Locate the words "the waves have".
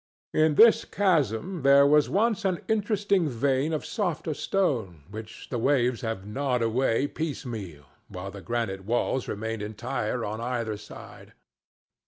5.51-6.25